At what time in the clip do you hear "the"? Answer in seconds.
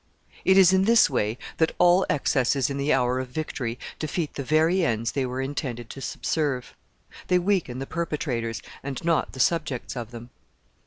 2.77-2.91, 4.33-4.41, 7.77-7.85, 9.33-9.39